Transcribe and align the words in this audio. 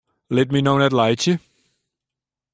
Lit 0.35 0.49
my 0.53 0.61
no 0.65 0.73
net 0.79 0.95
laitsje! 0.99 1.33